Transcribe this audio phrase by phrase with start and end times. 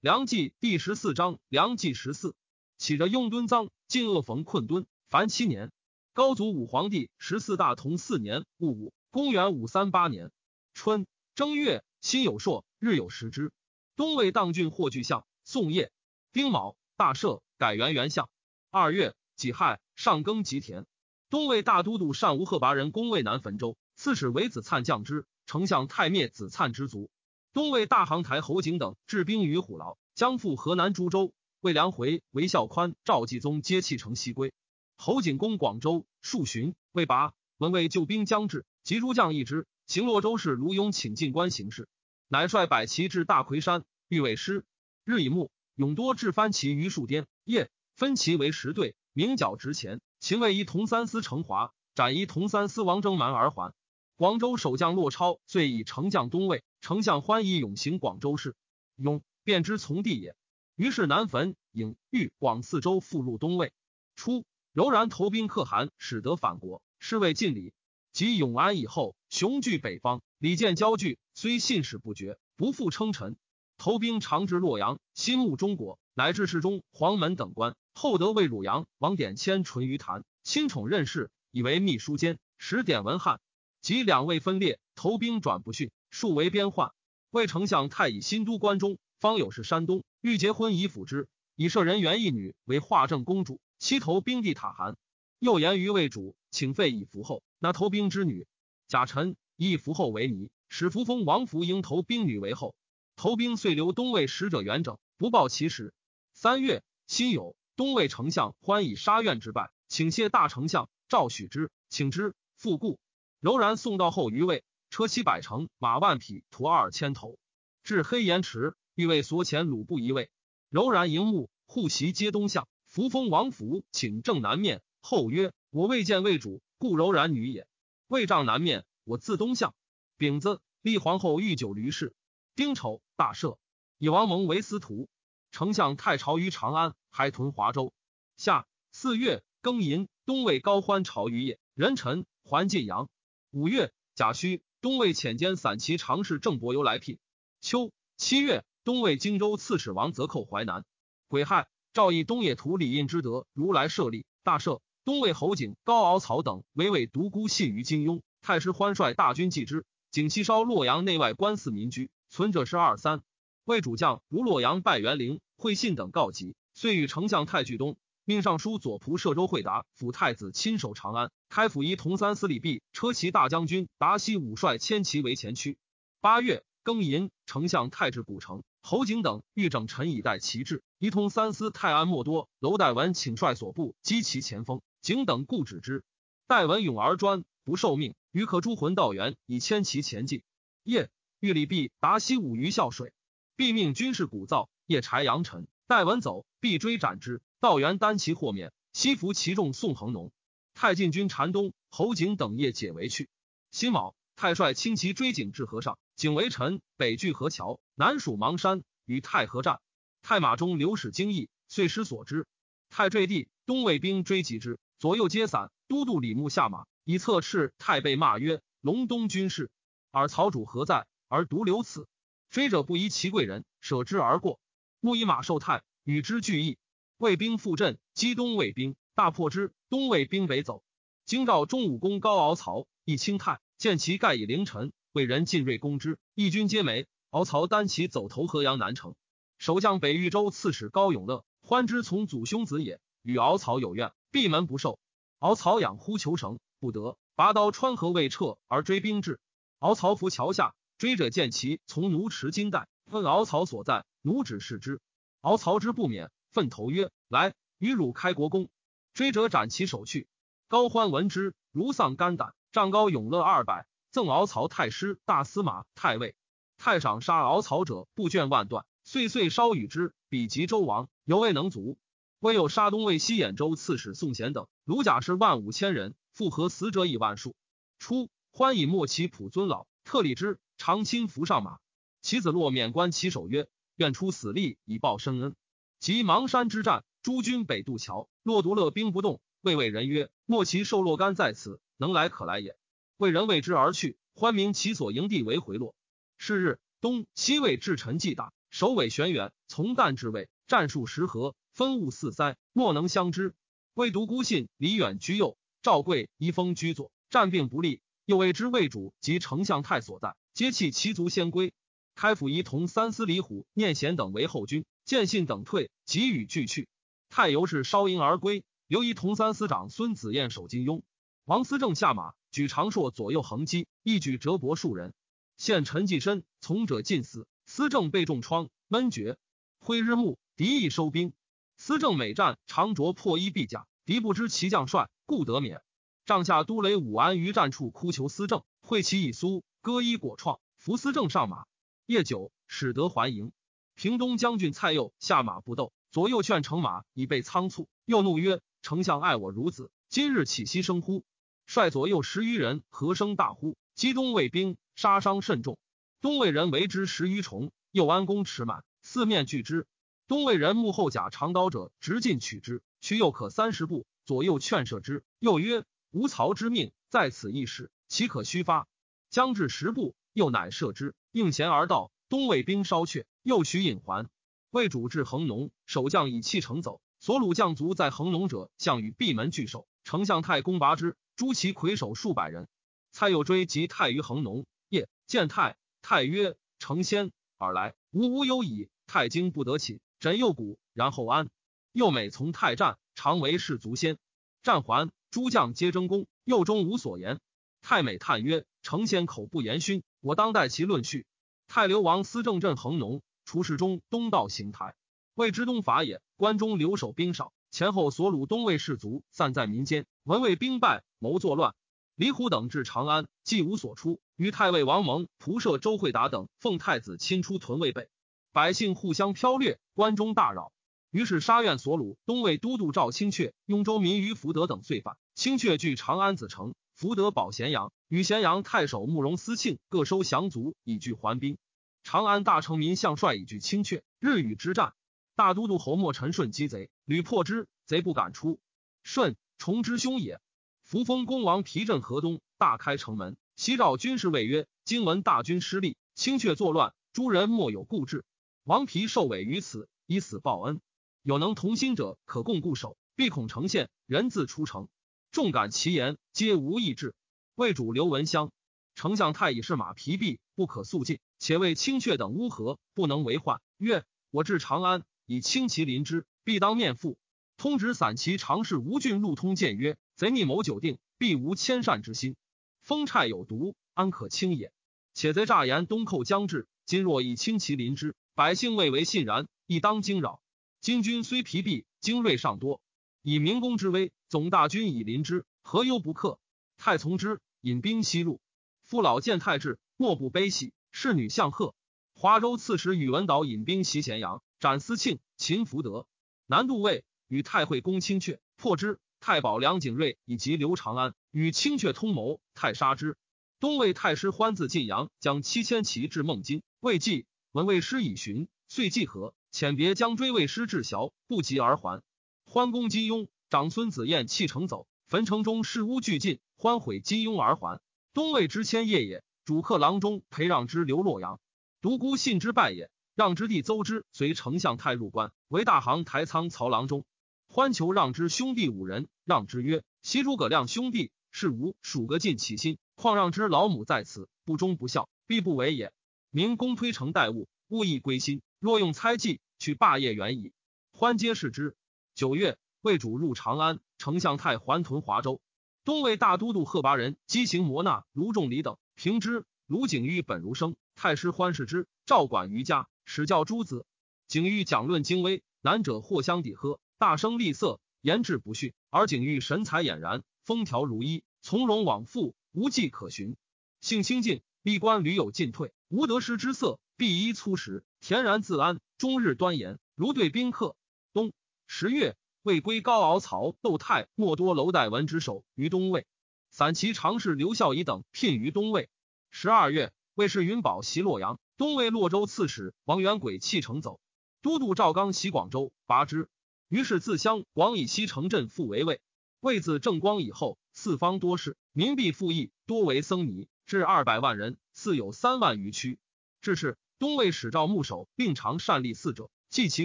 [0.00, 2.34] 梁纪第十四章，梁纪十四，
[2.78, 5.70] 起着拥敦臧，晋恶逢困敦，凡七年。
[6.14, 10.30] 高祖武皇帝十四大同四年戊午，公元五三八年
[10.72, 13.52] 春正月，辛酉朔，日有食之。
[13.94, 15.92] 东魏当郡霍巨相，宋业
[16.32, 18.30] 丁卯，大赦，改元元相。
[18.70, 20.86] 二月己亥，上耕吉田。
[21.28, 27.10] 东魏大都督单无贺拔人攻渭南汾州，刺史为子粲降之，丞相太灭子粲之族。
[27.52, 31.32] 东魏大行台侯景等治兵于虎牢，将赴河南株洲。
[31.60, 34.52] 魏良回、韦孝宽、赵继宗皆弃城西归。
[34.96, 37.32] 侯景攻广州，数旬未拔。
[37.58, 39.66] 闻魏救兵将至，即诸将议之。
[39.88, 41.88] 行洛州市卢庸请进关行事，
[42.28, 44.64] 乃率百骑至大魁山，欲为师。
[45.04, 50.00] 日已暮，勇多置番旗于树巅，夜分旗为十队，鸣角直前。
[50.20, 53.74] 秦魏一同三司成华，斩一同三司王征蛮而还。
[54.20, 56.62] 广州守将骆超遂以丞相东魏。
[56.82, 58.54] 丞相欢以勇行广州市，
[58.96, 60.36] 勇便知从弟也。
[60.76, 63.72] 于是南汾、颍、豫、广四州复入东魏。
[64.16, 67.72] 初，柔然投兵可汗，使得反国，是谓晋礼。
[68.12, 73.38] 及永安以后，雄踞北方，礼见交据，虽信使不绝，不复称臣。
[73.78, 77.74] 投兵长至洛阳，心慕中国，乃至侍中、黄门等官。
[77.94, 83.40] 后得魏汝阳王典谦淳于谈，亲宠任事，以为秘书监，使典文翰。
[83.80, 85.90] 及两位分裂，投兵转不逊。
[86.10, 86.92] 数为边患，
[87.30, 94.96] 魏丞相太乙新都关中，方有事山东，欲结婚以辅之，以舍人元一女为化政公主，妻投兵地塔韩。
[95.38, 98.46] 又言于魏主，请废以服后，那投兵之女。
[98.88, 102.74] 贾臣以服后为尼，使扶风王福应投兵女为后。
[103.14, 105.94] 投兵遂留东魏使者元整，不报其实。
[106.34, 112.98] 三月，辛酉，东魏丞相欢以杀院之败，请谢大丞相赵许之，请之复故。
[113.40, 114.64] 柔然送到后余位。
[114.90, 117.38] 车骑百乘，马万匹，徒二千头，
[117.84, 120.30] 至黑岩池，欲为所遣鲁布一位。
[120.68, 122.68] 柔然迎目，护席皆东向。
[122.86, 124.82] 扶风王府请正南面。
[125.00, 127.68] 后曰：“我未见魏主，故柔然女也。”
[128.08, 129.76] 魏帐南面，我自东向。
[130.16, 132.14] 丙子，立皇后御酒驴氏。
[132.56, 133.58] 丁丑，大赦，
[133.96, 135.08] 以王蒙为司徒。
[135.52, 137.92] 丞相太朝于长安，还屯华州。
[138.36, 143.08] 夏四月庚寅，东魏高欢朝于邺，壬辰，还晋阳。
[143.50, 144.62] 五月甲戌。
[144.80, 147.18] 东魏遣兼散骑常侍郑伯由来聘。
[147.60, 150.86] 秋七月，东魏荆州刺史王泽寇淮南。
[151.28, 154.80] 癸亥，赵义东野图李印之德，如来设立大赦。
[155.04, 158.22] 东魏侯景、高敖曹等唯伪独孤信于金庸。
[158.40, 159.84] 太师欢率大军继之。
[160.10, 163.22] 景西烧洛阳内外官司民居，存者是二三。
[163.64, 167.98] 魏主将如洛阳拜元陵、会信等告急，遂与丞相太巨东。
[168.30, 175.78] 命尚书左仆射周惠达辅太子亲守长安，开府仪同三司礼毕，车骑大将军达西武帅千骑为前驱。
[176.20, 186.04] 八月庚寅，丞相太治古城，侯景等欲整陈以待旗帜，仪同三司泰安莫多楼代文请率所部击其前锋，景等固止之。
[186.46, 190.44] 代文勇而专，不受命，于可诸魂道元以牵其前进。
[190.84, 193.12] 夜欲礼毕，达西武于孝水，
[193.56, 195.66] 必命军士鼓噪，夜柴扬尘。
[195.88, 197.42] 代文走，必追斩之。
[197.60, 200.32] 道元单骑豁免，西服其众宋恒农、
[200.72, 203.28] 太进军禅东，侯景等夜解围去。
[203.70, 209.78] 辛卯，太帅轻骑追景至河上，景为臣，北据河桥，南属邙山，与太和战。
[210.22, 212.46] 太马中流矢惊异，遂失所知。
[212.88, 215.70] 太坠地，东魏兵追击之，左右皆散。
[215.86, 219.70] 都督李牧下马，以侧斥太被骂曰：“隆东军士，
[220.12, 221.06] 尔曹主何在？
[221.28, 222.08] 而独留此？”
[222.48, 224.60] 追者不疑其贵人，舍之而过。
[225.00, 226.78] 牧以马受太，与之俱邑。
[227.20, 229.74] 魏兵复阵，击东魏兵，大破之。
[229.90, 230.82] 东魏兵北走。
[231.26, 237.06] 京兆中武公高敖曹一清泰见其盖以凌晨，魏人进锐攻之，义军皆没。
[237.28, 239.16] 敖曹单骑走投河阳南城。
[239.58, 244.98] 守将北豫州刺史高永乐欢之从祖兄子也，与敖曹有怨，闭门不受。
[245.40, 249.40] 敖曹仰呼求绳，不得，拔刀穿河未撤，而追兵至。
[249.78, 255.02] 敖曹伏桥下，追者见其从奴持金带，问敖曹所在，奴指示之。
[255.42, 256.30] 敖曹之不免。
[256.50, 258.68] 奋头曰：“来，与汝开国功。”
[259.14, 260.28] 追者斩其首去。
[260.68, 262.54] 高欢闻之，如丧肝胆。
[262.72, 266.36] 杖高永乐二百，赠敖曹太师、大司马、太尉。
[266.78, 268.86] 太赏杀敖曹者，不倦万段。
[269.02, 271.98] 岁岁烧与之，比及周王，犹未能足。
[272.38, 277.56] 未有杀东魏西兖州刺史宋贤等，卢甲士万五千人，复合死者以万数。
[277.98, 281.78] 初，欢以莫其普尊老，特立之，长亲扶上马。
[282.22, 285.56] 其子洛免官其首曰：“愿出死力以报深恩。”
[286.00, 289.42] 及邙山之战，诸军北渡桥，骆独乐兵不动。
[289.60, 292.74] 魏魏人曰：“莫其受若干在此，能来可来也。”
[293.18, 294.16] 魏人为之而去。
[294.32, 295.94] 欢明其所营地为回洛。
[296.38, 303.54] 是日，东西魏至陈既大，首尾玄远，从旦至位，战术十合，分物四塞，莫能相知。
[303.92, 308.00] 魏独孤信，李远居右，赵贵、宜丰居左，战并不利。
[308.24, 311.74] 又谓之魏主及丞相太所在，皆弃其族先归。
[312.20, 316.86] 开府仪同三司李虎、念贤等为后军，见信等退，即与俱去。
[317.30, 318.62] 太由是烧营而归。
[318.88, 321.00] 刘仪同三司长孙子彦守金庸，
[321.46, 325.14] 王思政下马，举长槊左右横击，一举折帛数人。
[325.56, 327.46] 现陈继深从者尽死。
[327.64, 329.38] 司政被重创，闷绝。
[329.78, 331.32] 挥日暮，敌意收兵。
[331.78, 335.80] 司政每战，常着破衣蔽甲，敌不知其将帅，故得免。
[336.26, 341.64] 帐下都雷武安于战处哭求司政，会其以苏割衣裹创，扶司政上马。
[342.10, 343.52] 夜久，使得还营。
[343.94, 347.88] 平东将军蔡佑下马不斗，左右劝乘马，已被仓促。
[348.04, 351.24] 又怒曰：“丞相爱我如子，今日岂息生乎？”
[351.66, 355.78] 率左右十余人，和声大呼，击东魏兵，杀伤甚重。
[356.20, 359.86] 东魏人为之十余重，右安公持满，四面拒之。
[360.26, 364.04] 东魏人幕后甲长刀者，直进取之，取又可三十步。
[364.24, 368.88] 左右劝射之，又曰：“吾曹之命在此一时，岂可虚发？”
[369.30, 372.10] 将至十步，又乃射之，应贤而到。
[372.28, 374.28] 东魏兵稍却，又取引还。
[374.70, 377.00] 魏主至横农，守将以弃城走。
[377.18, 379.86] 所虏将卒在横农者，项羽闭门拒守。
[380.04, 382.68] 丞相太公拔之，诛其魁首数百人。
[383.12, 385.76] 蔡又追及太于横农，夜见太。
[386.02, 391.50] 太曰：“成仙而来，吾无忧矣。”太惊不得起，枕右骨，然后安。
[391.92, 394.18] 又每从太战，常为士卒先。
[394.62, 397.40] 战还，诸将皆争功，右中无所言。
[397.82, 401.26] 太美叹曰：“成仙口不言勋，我当代其论序。”
[401.68, 404.94] 太流王司政镇横农，除世中东道行台，
[405.34, 406.20] 谓之东伐也。
[406.36, 411.74] 关中留守兵少，前后所虏东魏士卒散在民间，闻魏兵败，谋作乱。
[412.16, 414.20] 李虎等至长安，既无所出。
[414.36, 418.08] 与太尉王蒙、仆射周惠达等奉太子亲出屯魏备，
[418.52, 420.72] 百姓互相剽掠，关中大扰。
[421.10, 425.16] 于是杀苑所虏东魏都督赵清阙、雍州民于福德等罪犯。
[425.34, 431.56] 清阙据长安子城，福德保咸阳，与咸阳太守慕容思庆各收降卒，以拒还兵。
[432.02, 434.92] 长安大城民相帅以拒清阙，日与之战。
[435.34, 438.60] 大都督侯莫陈顺击贼，屡破之，贼不敢出。
[439.02, 440.42] 顺崇之兄也。
[440.82, 443.38] 扶风公王皮镇河东，大开城门。
[443.56, 448.26] 西召军士谓曰：“今闻大军失利，清阙作乱，诸人莫有固志。
[448.64, 450.82] 王皮受委于此，以死报恩。
[451.22, 454.90] 有能同心者，可共固守，必恐城陷，人自出城。
[455.32, 457.14] 重感其言，皆无异志。
[457.54, 458.50] 魏主刘文香，
[458.96, 461.20] 丞相太乙是马疲弊，不可速进。
[461.38, 463.60] 且为清阙等乌合，不能为患。
[463.78, 467.16] 曰：我至长安，以轻其临之，必当面附。
[467.56, 472.34] 通直散骑常侍吴郡路通谏曰：贼逆谋久定，必无迁善之心。”
[472.82, 474.72] 风虿有毒，安可轻也？
[475.14, 480.42] 且贼诈言东寇将至，今若以轻其临之，百姓未为信然，亦当惊扰。
[480.80, 482.80] 今军虽疲弊，精锐尚多，
[483.22, 486.38] 以明公之威，总大军以临之，何忧不克？
[486.76, 488.40] 太从之，引兵西入。
[488.84, 490.72] 父老见太至，莫不悲喜。
[490.92, 491.74] 侍女向贺。
[492.14, 496.06] 华州刺史宇文导引兵袭咸阳，斩司庆、秦福德。
[496.46, 499.00] 南渡魏，与太尉公清阙破之。
[499.18, 503.16] 太保梁景睿以及刘长安与清阙通谋，太杀之。
[503.58, 512.00] 东魏太师欢自晋阳，将七千骑至孟津，未济，闻魏师已寻，遂济河，遣别将追魏师至淆，不及而还。
[512.44, 517.80] 欢攻金庸，长孙子彦弃城走，焚城中事屋俱尽，欢悔金庸而还。
[518.14, 521.40] 东魏之迁业也，主客郎中裴让之留洛阳，
[521.80, 522.92] 独孤信之败也。
[523.16, 527.04] 让之弟邹之随丞相太入关，为大行台仓曹郎中。
[527.48, 535.92] 欢求让之兄弟五人，让之曰：“昔诸葛亮兄弟是吾属个尽其心，况让之老母在此，不忠不孝，必不为也。
[536.30, 538.42] 明公推诚待物，勿亦归心。
[538.60, 540.52] 若用猜忌，取霸业远矣。”
[540.94, 541.74] 欢皆视之。
[542.14, 545.42] 九月，魏主入长安，丞相太还屯华州。
[545.84, 549.44] 东魏大都督贺拔仁激行摩纳、卢仲礼等平之。
[549.66, 553.84] 卢景玉本如生，太师欢视之，照管于家，使教诸子。
[554.26, 556.80] 景玉讲论经微，难者或相抵喝。
[556.98, 563.36] 大声厉色，言志不逊，而景玉神采俨然，风调如衣，从容往复，无迹可寻。
[563.80, 570.76] 性清静，历官屡有进退，无得失之色，必依粗实，恬然自安，终日端严，如对宾客。
[571.12, 571.32] 冬
[571.66, 576.06] 十月，魏归高敖曹窦泰莫多楼代文之首于东魏，
[576.48, 578.88] 散骑常侍刘孝仪等聘于东魏。
[579.30, 584.00] 十二月，魏氏云宝袭洛阳，东魏洛州刺史王元轨弃城走，
[584.40, 586.30] 都督赵刚袭广州，拔之。
[586.68, 589.02] 于是自襄广以西城镇复为魏。
[589.40, 595.98] 魏自正光以后，四方多事，民必富役，多为僧尼，至二百万人，赐有三万余区。
[596.40, 599.84] 至是东魏使赵牧守，并常善立嗣者，记其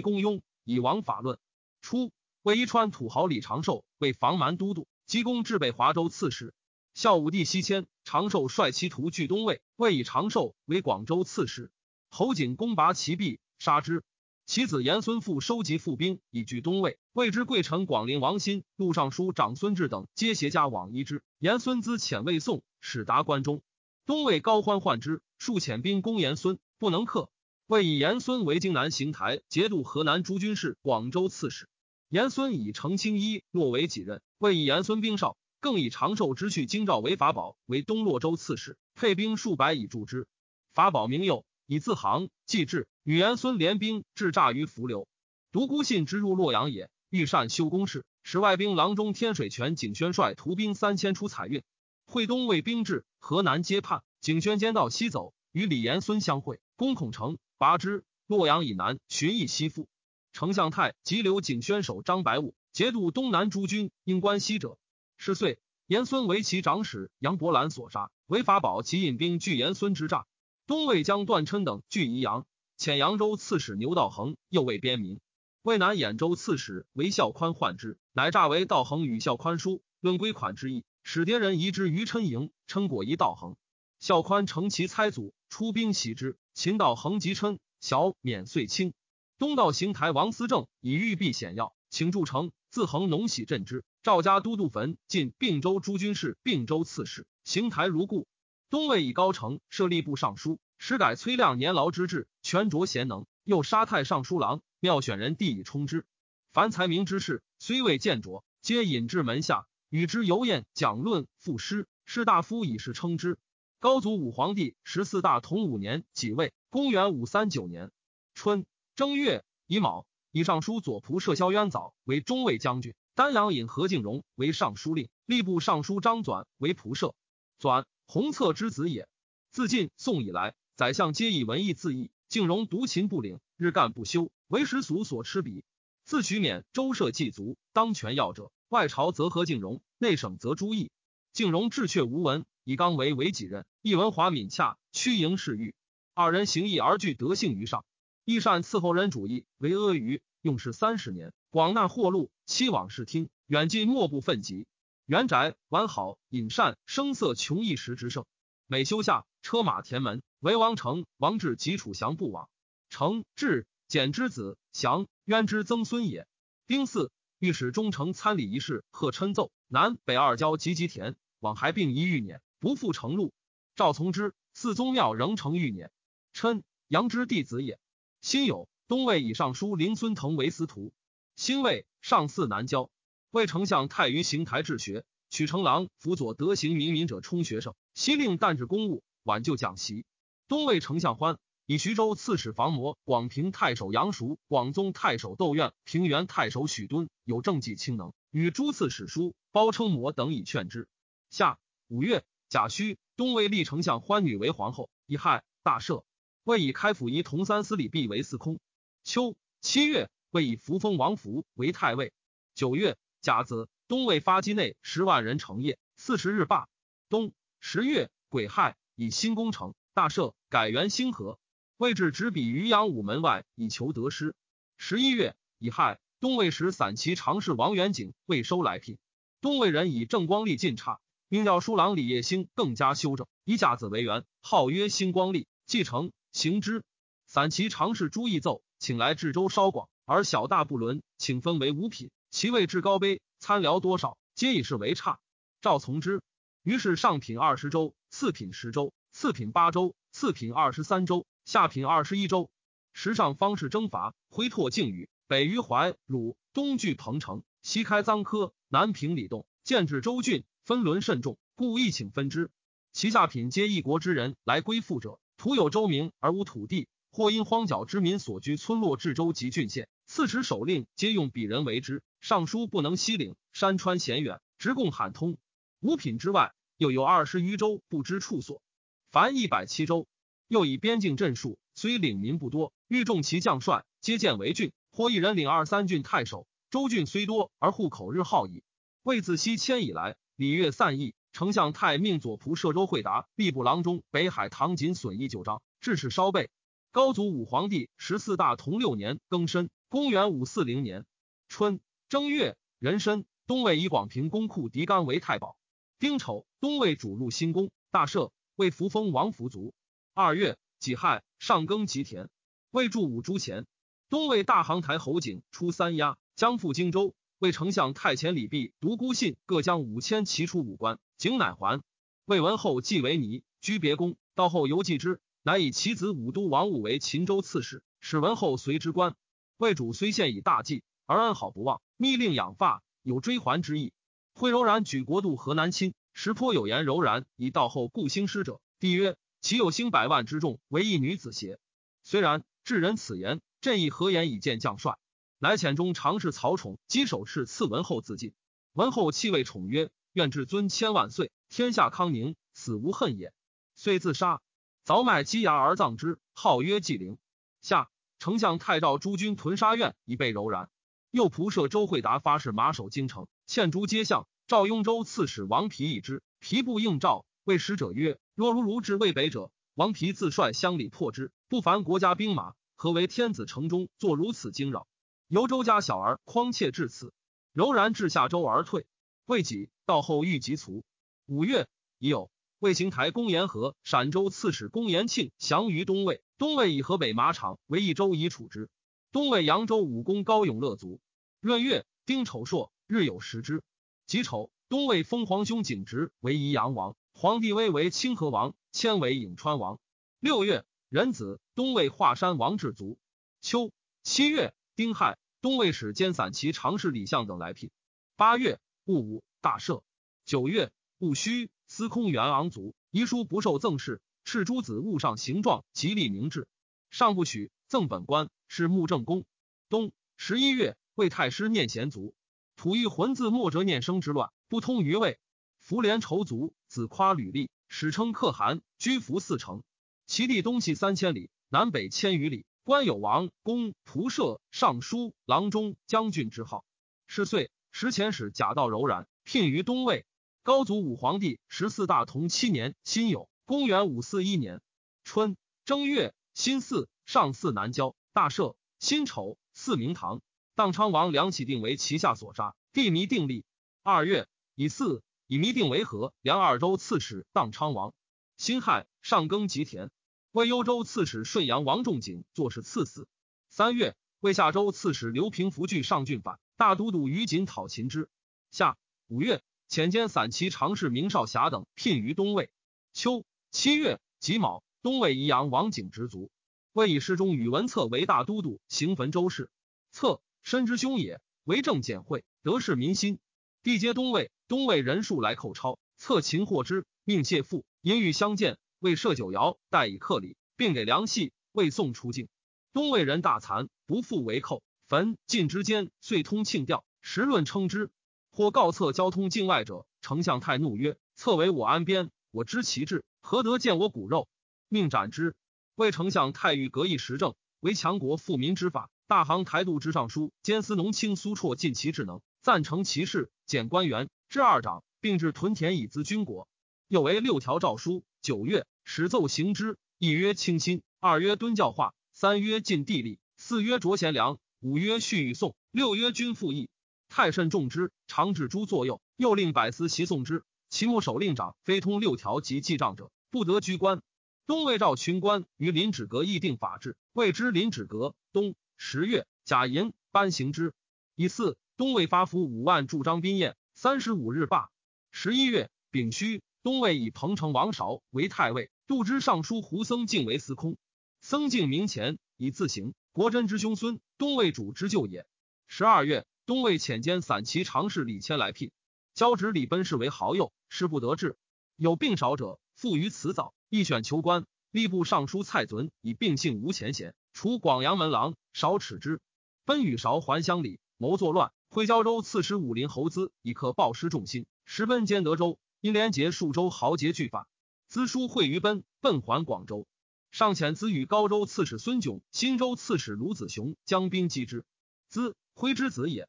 [0.00, 1.38] 公庸，以王法论。
[1.82, 2.10] 初，
[2.46, 6.54] 为伊川土豪李长寿为防蛮都督，积功至北华州刺史。
[6.94, 11.72] 孝武帝西迁，长寿率其徒据东魏，魏以长寿为广州刺史。
[12.08, 14.04] 侯景攻拔其壁，杀之。
[14.44, 17.00] 其子严孙父收集复兵，以据东魏。
[17.12, 21.24] 魏之贵臣广陵王欣、陆尚书长孙志等，皆携家往依之。
[21.40, 23.60] 严孙资遣魏宋，使达关中。
[24.04, 27.28] 东魏高欢患之，数遣兵攻严孙，不能克。
[27.66, 31.68] 魏以严孙为荆南行台节度河南诸军事、广州刺史。
[32.08, 34.22] 严孙以成青衣落为己任。
[34.38, 40.28] 魏以严孙兵少，更以长寿之婿京兆为法宝，为东洛州刺史，配兵数百以助之。
[40.72, 42.86] 法宝名佑，以自行，继至。
[43.02, 45.08] 与严孙联兵，至诈于伏流。
[45.50, 51.64] 独孤信之入洛阳也，欲善修工事，使外兵郎中天水泉景宣率徒兵三千出采运。
[52.04, 54.04] 会东魏兵至，河南皆叛。
[54.20, 58.04] 景宣兼道西走，与李严孙相会，攻孔城，拔之。
[58.26, 59.88] 洛阳以南，寻邑西附。
[60.36, 64.76] 丞相太急留景宣守张白武，节度东南诸军，应关西者。
[65.16, 68.10] 是岁，严孙为其长史杨伯兰所杀。
[68.26, 70.26] 为法宝，其引兵拒严孙之诈。
[70.66, 72.44] 东魏将段琛等拒宜阳，
[72.78, 75.20] 遣扬州刺史牛道恒又为边民。
[75.62, 80.84] 渭南兖州刺史韦孝宽患之，乃诈为道恒与孝宽书，论归款之意。
[81.02, 83.56] 使迭人移之于琛营，称果夷道恒。
[84.00, 86.36] 孝宽乘其猜祖，出兵袭之。
[86.52, 88.92] 秦道恒及琛，小免遂清。
[89.38, 93.84] 东道行台王思政以御避险要，请筑城，自衡农喜镇之。
[94.02, 97.26] 赵家都督坟进并州诸军事、并州刺史。
[97.44, 98.26] 行台如故。
[98.70, 106.06] 东魏以高城设吏部尚书，始改崔亮年劳之制，权卓贤能，又杀太尚书郎，妙选人地以充之。
[106.50, 109.66] 凡才名之士，虽未见着，皆引至门下。
[109.90, 113.38] 与之游宴讲论赋诗，士大夫以是称之。
[113.80, 117.92] 高祖武皇帝十四大同五年即位，公元五三九年
[118.34, 118.64] 春
[118.96, 127.14] 正月乙卯，以尚书左仆射萧渊藻为中尉将军，丹阳尹何敬荣为尚书令，吏部尚书张纂为仆射。
[127.60, 129.06] 纂弘策之子也。
[129.50, 132.10] 自晋宋以来，宰相皆以文艺自缢。
[132.30, 135.62] 敬荣独勤不领，日干不休，为时俗所吃鄙。
[136.06, 138.50] 自取免周社祭族，当权要者。
[138.70, 140.90] 外朝则何敬荣，内省则朱毅。
[141.34, 143.66] 敬荣志却无闻，以刚为为己任。
[143.82, 145.74] 义文华敏洽，屈迎侍御。
[146.14, 147.84] 二人行义而具德性于上。
[148.26, 154.66] 义善伺候人主义，为阿谀，用事三十年，广纳货禄，期往视听，远近莫不愤极。
[155.04, 158.24] 元宅完好，隐善，声色穷一时之盛。
[158.66, 162.50] 每休下，车马田门，为王成、王志及楚降不往。
[162.90, 166.26] 成、志、简之子，祥渊之曾孙也。
[166.66, 167.12] 丁巳。
[167.38, 173.32] 御史中丞参礼仪事，贺琛奏南北二郊及吉田往还并一欲辇，不复成路。
[173.76, 175.90] 赵从之，四宗庙仍成欲辇。
[176.32, 177.78] 琛杨之弟子也。
[178.20, 180.92] 辛酉，东魏以尚书林孙腾为司徒。
[181.36, 182.90] 辛未，上巳南郊。
[183.30, 187.74] 魏丞相太于行台治学，取成郎辅佐德行民民者充学生。
[187.94, 190.04] 西令旦至公务，挽救讲习。
[190.48, 191.38] 东魏丞相欢。
[191.68, 200.86] 以徐州刺史房模、广平太守杨叔、广宗太守窦苑、平原太守许敦有政绩清能，与诸刺史书包称模等以劝之。
[201.28, 201.58] 夏
[201.88, 206.04] 五月，贾诩东魏立丞相欢女为皇后，以亥大赦。
[206.46, 208.60] 魏以开府仪同三司礼毕为司空。
[209.02, 212.12] 秋七月，魏以扶风王福为太尉。
[212.54, 216.68] 九月甲子，东魏发畿内十万人成业，四十日罢。
[217.08, 221.40] 冬十月癸亥，以新工程大赦，改元兴和。
[221.78, 224.36] 位置执笔于阳武门外，以求得失。
[224.76, 228.98] 十一月乙亥，东魏时散骑常侍王元景未收来聘。
[229.40, 236.84] 东魏人以正光历进差，命教书郎李业兴更加修正，以甲子为元，号曰兴光历，继承行之。
[237.24, 245.18] 散骑常侍朱义奏，请来治州稍广，而小大不伦，请分为五品，其位至高卑，参僚多少，皆以是为差。
[245.62, 246.20] 赵从之。
[246.62, 251.26] 于是上品二十州，次品十州，次品八州，次品二十三州。
[251.46, 252.50] 下品二十一州，
[252.92, 262.50] 时上方士征伐，挥拓境域，北于淮鲁，东据彭城，西开臧科，南平李洞，建制州郡，分伦甚重，故亦请分之。
[262.92, 272.02] 其下品皆一国之人来归附者，徒有州名而无土地，或因荒角之民所居村落至州及郡县，刺史首令皆用鄙人为之。
[272.20, 275.36] 尚书不能西领，山川险远，直贡罕通。
[275.80, 278.62] 五品之外，又有二十余州不知处所，
[279.10, 280.06] 凡一百七州。
[280.48, 286.46] 又以边境镇戍，虽领民不多，欲重其将帅，皆建为郡，或一人领二三郡太守。
[286.70, 288.62] 州郡虽多，而户口日好矣。
[289.02, 291.14] 魏自西迁以来，礼乐散逸。
[291.36, 296.48] 丞相太命左仆射周会达、吏部郎中北海唐锦损益九章，致使稍备。
[296.92, 301.04] 高祖武皇帝十四大同六年庚申，公元五四零年
[301.46, 301.78] 春
[302.08, 305.58] 正月壬申，东魏以广平公库狄干为太保。
[305.98, 309.74] 丁丑，东魏主入新宫，大赦，为扶封王福族。
[310.14, 312.30] 二月己亥，上耕吉田，
[312.70, 313.66] 魏筑五铢钱。
[314.08, 317.14] 东魏大行台侯景出三押，将赴荆州。
[317.38, 321.82] 魏丞相太前李弼、独孤信各将五千骑出武关，景乃还。
[322.24, 324.16] 魏文后继为尼，居别宫。
[324.34, 329.14] 到后犹记之，乃以其子武都王武为秦州刺史，使文后随之官。
[329.56, 333.92] 魏主虽现以大计，而安好不忘，密令养发，有追还之意。
[334.34, 338.60] 惠柔然举国度河南侵，时颇有言柔然以道后故兴师者。
[338.78, 339.16] 帝曰。
[339.42, 341.60] 岂有兴百万之众为一女子邪？
[342.02, 344.98] 虽然，至人此言，朕亦何言以见将帅？
[345.38, 348.32] 乃遣中常侍曹宠击手敕赐文后自尽。
[348.72, 353.34] 文后泣谓宠曰：“愿至尊千万岁，天下康宁，死无恨也。”
[353.76, 354.40] 遂自杀，
[354.82, 357.18] 凿脉击牙而葬之，号曰纪灵。
[357.60, 360.70] 下丞相太诏诸军屯沙苑，以备柔然。
[361.10, 364.26] 右仆射周惠达发誓马守京城，献诸街相。
[364.46, 367.26] 赵雍州刺史王皮一之，皮不应诏。
[367.44, 374.88] 谓使者曰：“若如如至渭北者，王皮自率乡里破之，不凡国家兵马，何为天子城中作如此惊扰？
[375.28, 377.12] 由周家小儿匡切至此，
[377.52, 378.86] 柔然至下周而退。
[379.26, 380.84] 未几，到后欲及卒。
[381.26, 386.22] 五月，已有魏行台公延和、陕州刺史公延庆降于东魏。
[386.36, 388.68] 东魏以河北马场为一州以处之。
[389.12, 391.00] 东魏扬州武功高永乐卒。
[391.40, 393.62] 闰月，丁丑朔，日有食之。
[394.06, 396.96] 己丑，东魏封皇兄景直为宜阳王。
[397.14, 399.78] 皇帝威为清河王，迁为颍川王。
[400.20, 402.98] 六月，壬子，东魏华山王至卒。
[403.40, 403.70] 秋
[404.02, 407.70] 七月，丁亥，东魏使兼散骑常侍李相等来聘。
[408.16, 409.82] 八月戊午，大赦。
[410.24, 412.74] 九月戊戌，司空元昂卒。
[412.90, 416.48] 遗书不受赠事，敕诸子勿上形状，吉利明志。
[416.90, 419.24] 上不许赠本官，是穆正公。
[419.68, 422.14] 冬十一月，魏太师念贤卒。
[422.56, 425.18] 吐一浑字莫折念生之乱，不通于魏。
[425.58, 429.62] 福连仇族，子夸履历，史称可汗，居服四城。
[430.06, 432.46] 其地东西三千里，南北千余里。
[432.64, 436.64] 官有王公仆射尚书郎中将军之号。
[437.06, 440.06] 是岁，时遣使贾道柔然聘于东魏。
[440.44, 444.62] 高祖武皇帝十四大同七年辛酉，公元五四一年
[445.02, 448.54] 春正月辛巳，上巳南郊，大赦。
[448.78, 450.22] 辛丑，赐明堂。
[450.54, 453.44] 荡昌王梁启定为旗下所杀，帝弥定立。
[453.82, 455.02] 二月乙巳。
[455.26, 457.94] 以弥定为和，梁二州刺史荡昌王。
[458.36, 459.90] 辛亥，上耕吉田。
[460.30, 463.08] 为幽州刺史顺阳王仲景做事赐死。
[463.50, 468.08] 三月，为夏州刺史刘平福据上郡反，大都督于锦讨秦之。
[468.52, 469.40] 夏五月，
[469.70, 472.50] 遣兼散骑常侍明少侠等聘于东魏。
[472.92, 476.32] 秋七月己卯，东魏宜阳王景之卒。
[476.72, 479.48] 魏以师中宇文策为大都督，行汾州事。
[479.92, 483.20] 策身之兄也，为政简惠，得世民心。
[483.62, 492.28] 帝接东魏，东魏人数来寇超，策擒获之，命谢父，因欲相见，为设酒肴，待以客礼，并给粮系，未送出境。
[492.72, 494.64] 东魏人大惭，不复为寇。
[494.88, 497.92] 焚晋之间，遂通庆调，时论称之。
[498.36, 504.28] 或告策交通境外者，丞相太怒曰：“策为我安边，我知其志，何得见我骨肉？”
[504.68, 505.34] 命斩之。
[505.74, 508.90] 魏丞相太尉革一时政，为强国富民之法。
[509.06, 512.20] 大行台度之尚书兼司农卿苏绰尽其智能。
[512.42, 516.46] 赞成其事，减官员，至二长，并置屯田以资军国。
[516.88, 518.04] 又为六条诏书。
[518.20, 519.78] 九月，始奏行之。
[519.96, 526.68] 一曰清心，二曰敦教化，三曰尽地利，四曰着贤良，五曰训与颂，六曰君复义。
[527.08, 529.00] 太甚重之，常置诸作右。
[529.16, 530.44] 又令百司习送之。
[530.68, 534.02] 其目守令长非通六条及记账者，不得居官。
[534.46, 538.14] 东魏召群官于林止阁议定法制，谓之林止阁。
[538.32, 540.72] 冬十月，甲寅，颁行之。
[541.14, 541.56] 以四。
[541.76, 544.70] 东魏发符五万驻张宾宴，三十五日罢。
[545.10, 550.78] 十一月丙戌，东魏以彭城王韶为太尉，度之尚书胡僧敬为司空。
[551.20, 555.26] 僧敬名前，以自行国真之兄孙，东魏主之舅也。
[555.66, 558.70] 十二月，东魏遣兼散骑常侍李谦来聘，
[559.14, 561.36] 交职李奔氏为好友，事不得志，
[561.74, 564.46] 有病少者，附于辞藻，亦选求官。
[564.70, 569.20] 吏部尚书蔡遵以病性无前嫌，除广阳门郎，少耻之。
[569.64, 571.50] 奔与韶还乡里，谋作乱。
[571.68, 577.48] 会交州刺史武林侯资以克暴失众心，时奔兼德州，因连结数州豪杰俱反，
[577.88, 579.88] 资书会于奔，奔还广州。
[580.30, 584.64] 上遣资与高州刺史孙炯、新州刺史卢子雄将兵击之。
[585.08, 586.28] 资挥之子也。